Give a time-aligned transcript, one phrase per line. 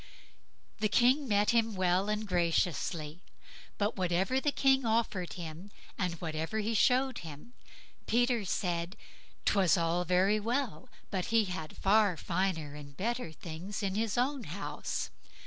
[0.79, 3.21] The King met him well and graciously;
[3.77, 7.53] but whatever the King offered him, and whatever he showed him,
[8.07, 8.97] Peter said,
[9.45, 14.45] 'twas all very well, but he had far finer and better things in his own
[14.45, 15.11] house.